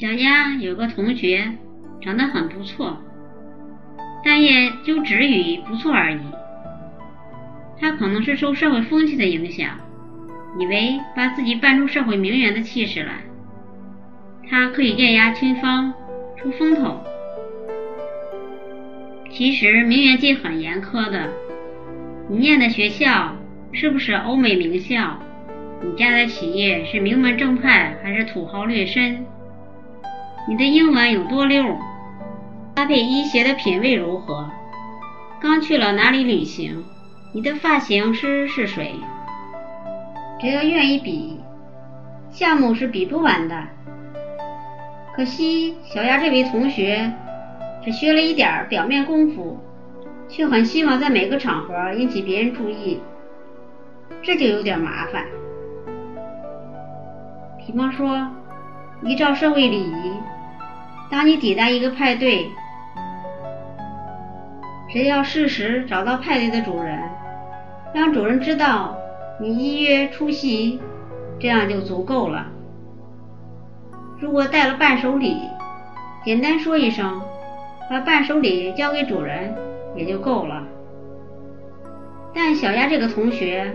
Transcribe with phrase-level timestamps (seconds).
[0.00, 1.54] 小丫有个同学
[2.00, 2.96] 长得很不错，
[4.24, 6.20] 但也就止于不错而已。
[7.80, 9.70] 他可能是受社会风气的影响，
[10.56, 13.14] 以为把自己扮出社会名媛的气势来，
[14.48, 15.92] 他可以艳压群芳，
[16.36, 17.02] 出风头。
[19.32, 21.28] 其实名媛界很严苛的，
[22.30, 23.34] 你念的学校
[23.72, 25.18] 是不是欧美名校？
[25.82, 29.16] 你家的企业是名门正派还是土豪劣绅？
[30.48, 31.62] 你的英文有多溜？
[32.74, 34.48] 搭配衣鞋的品味如何？
[35.38, 36.86] 刚去了哪里旅行？
[37.34, 38.94] 你的发型师是谁？
[40.40, 41.38] 只要愿意比，
[42.30, 43.62] 项目是比不完的。
[45.14, 47.12] 可惜小丫这位同学
[47.84, 49.58] 只学了一点表面功夫，
[50.30, 52.98] 却很希望在每个场合引起别人注意，
[54.22, 55.26] 这就有点麻烦。
[57.58, 58.26] 比方说，
[59.02, 60.12] 依照社会礼仪，
[61.10, 62.50] 当你抵达一个派对，
[64.90, 66.98] 只要适时找到派对的主人，
[67.94, 68.96] 让主人知道
[69.40, 70.80] 你依约出席，
[71.40, 72.46] 这样就足够了。
[74.18, 75.36] 如果带了伴手礼，
[76.24, 77.22] 简单说一声，
[77.88, 79.54] 把伴手礼交给主人
[79.94, 80.62] 也就够了。
[82.34, 83.74] 但小鸭这个同学，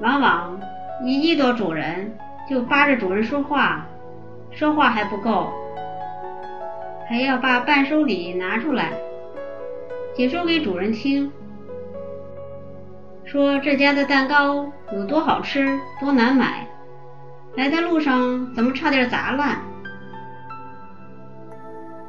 [0.00, 0.60] 往往
[1.04, 2.16] 一遇到主人。
[2.48, 3.84] 就扒着主人说话，
[4.52, 5.52] 说话还不够，
[7.08, 8.92] 还要把伴手礼拿出来，
[10.14, 11.30] 解说给主人听，
[13.24, 16.66] 说这家的蛋糕有多好吃，多难买，
[17.54, 19.60] 来的路上怎么差点砸烂，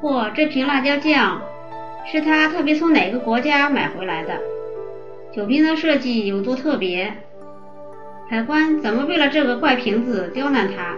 [0.02, 1.42] 或这瓶辣椒酱
[2.06, 4.39] 是他特别从哪个国家买回来的，
[5.32, 7.14] 酒瓶的设计有多特别。
[8.30, 10.95] 海关怎么为了这个怪瓶子刁难他？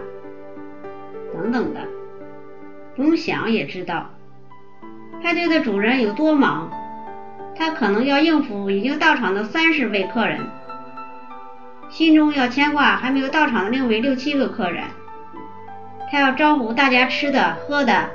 [1.34, 1.82] 等等的，
[3.00, 4.10] 不用想也知道，
[5.24, 6.70] 派对的主人有多忙，
[7.56, 10.42] 他可能要应付已经到场的三十位客人，
[11.88, 14.84] 心中要牵挂还没有到场的另外六七个客人，
[16.12, 18.10] 他要招呼大家吃的喝的，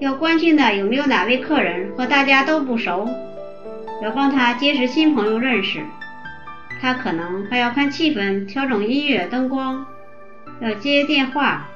[0.00, 3.08] 要关心的有没有哪位客人和大家都不熟，
[4.02, 5.80] 要帮他结识新朋友认识。
[6.80, 9.86] 他可能还要看气氛，调整音乐、灯光，
[10.60, 11.68] 要接电话，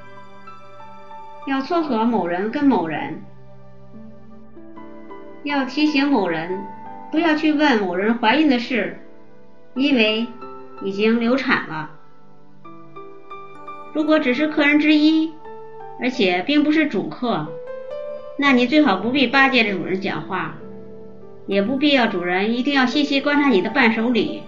[1.46, 3.22] 要撮合某人跟某人，
[5.42, 6.64] 要提醒某人
[7.12, 8.98] 不要去问某人怀孕的事，
[9.74, 10.26] 因为
[10.82, 11.90] 已经流产了。
[13.92, 15.32] 如果只是客人之一，
[16.00, 17.46] 而且并不是主客，
[18.38, 20.54] 那你最好不必巴结着主人讲话，
[21.46, 24.42] 也不必要主人一定要细细观察你的伴手礼。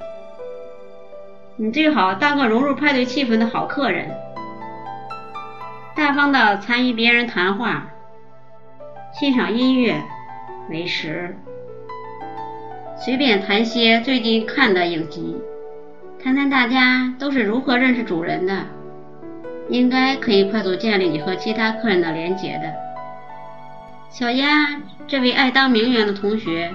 [1.57, 4.11] 你最好当个融入派对气氛的好客人，
[5.97, 7.87] 大方的参与别人谈话，
[9.19, 9.99] 欣赏音乐、
[10.69, 11.35] 美食，
[12.99, 15.35] 随便谈些最近看的影集，
[16.23, 18.67] 谈谈大家都是如何认识主人的，
[19.71, 22.75] 应该可以快速建立你和其他客人的连结的。
[24.11, 26.75] 小鸭这位爱当名媛的同学，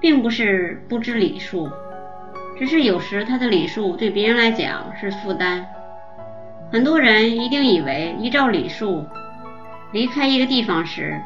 [0.00, 1.68] 并不是不知礼数。
[2.56, 5.66] 只是有时他的礼数对别人来讲是负担。
[6.72, 9.06] 很多人一定以为依照礼数，
[9.92, 11.20] 离开一个地方时，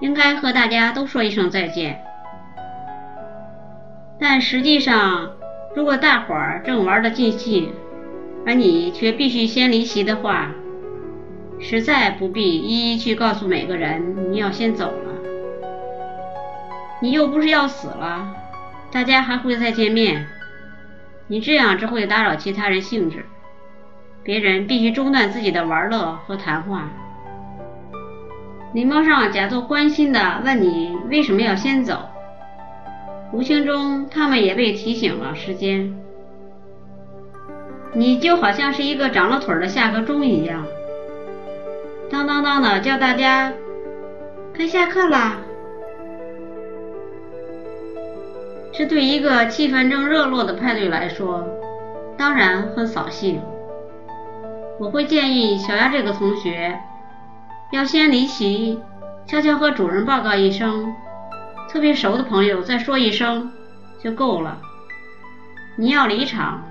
[0.00, 2.02] 应该和大家都说一声再见。
[4.18, 5.30] 但实际上，
[5.74, 7.72] 如果大伙儿正玩得尽兴，
[8.44, 10.50] 而你却必须先离席的话，
[11.60, 15.12] 实在不必一一去告诉每个人你要先走了。
[17.00, 18.34] 你又不是要死了，
[18.90, 20.26] 大家还会再见面。
[21.28, 23.24] 你这样只会打扰其他人兴致，
[24.24, 26.88] 别人必须中断自己的玩乐和谈话。
[28.72, 32.08] 礼貌上假作关心的问你为什么要先走，
[33.32, 35.94] 无形中他们也被提醒了时间。
[37.92, 40.64] 你就好像是一个长了腿的下课钟一样，
[42.10, 43.52] 当当当的叫大家
[44.56, 45.36] 该下课啦。
[48.72, 51.46] 这对一个气氛正热络的派对来说，
[52.16, 53.38] 当然很扫兴。
[54.78, 56.80] 我会建议小丫这个同学
[57.72, 58.80] 要先离席，
[59.26, 60.92] 悄悄和主人报告一声，
[61.68, 63.52] 特别熟的朋友再说一声
[63.98, 64.60] 就够了。
[65.76, 66.62] 你要离场，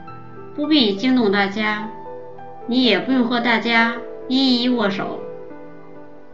[0.56, 1.89] 不必惊动大家，
[2.68, 3.95] 你也不用和大家
[4.27, 5.19] 一一握手，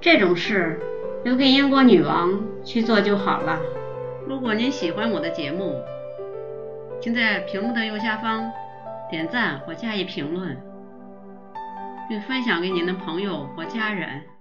[0.02, 0.80] 这种事
[1.24, 3.60] 留给英国女王去做就好了。
[4.28, 5.82] 如果您喜欢我的节目，
[7.00, 8.52] 请在屏幕的右下方
[9.10, 10.58] 点赞或加以评论。
[12.08, 14.37] 并分享给您的朋友或家人。